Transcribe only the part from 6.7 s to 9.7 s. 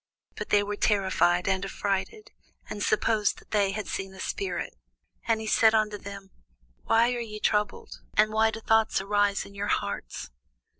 Why are ye troubled? and why do thoughts arise in your